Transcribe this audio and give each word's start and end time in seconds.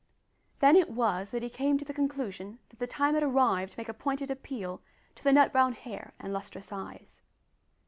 Then 0.61 0.75
it 0.75 0.89
was 0.89 1.29
that 1.29 1.43
he 1.43 1.49
came 1.51 1.77
to 1.77 1.85
the 1.85 1.93
conclusion 1.93 2.57
that 2.69 2.79
the 2.79 2.87
time 2.87 3.13
had 3.13 3.21
arrived 3.21 3.73
to 3.73 3.79
make 3.79 3.87
a 3.87 3.93
pointed 3.93 4.31
appeal 4.31 4.81
to 5.13 5.23
the 5.23 5.31
nut 5.31 5.51
brown 5.53 5.73
hair 5.73 6.15
and 6.19 6.33
lustrous 6.33 6.71
eyes. 6.71 7.21